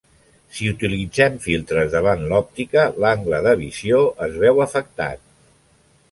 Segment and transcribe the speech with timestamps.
[0.59, 5.21] Si utilitzem filtres davant l'òptica, l'angle de visió es veu afectat.